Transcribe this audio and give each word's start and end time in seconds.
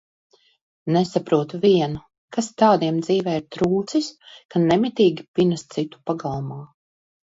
Nesaprotu 0.95 1.59
vienu, 1.65 2.01
kas 2.39 2.49
tādiem 2.63 2.99
dzīvē 3.05 3.37
ir 3.43 3.47
trūcis, 3.59 4.11
ka 4.53 4.67
nemitīgi 4.69 5.31
pinas 5.37 5.71
citu 5.75 6.07
pagalmā? 6.13 6.65